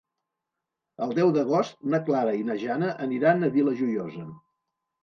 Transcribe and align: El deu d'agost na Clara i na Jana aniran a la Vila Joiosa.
El 1.07 1.13
deu 1.19 1.29
d'agost 1.35 1.77
na 1.95 2.01
Clara 2.09 2.35
i 2.41 2.49
na 2.49 2.59
Jana 2.65 2.91
aniran 3.07 3.39
a 3.39 3.47
la 3.47 3.55
Vila 3.61 3.77
Joiosa. 3.85 4.27